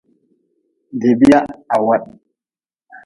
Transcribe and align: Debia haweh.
Debia 1.01 1.39
haweh. 1.73 2.03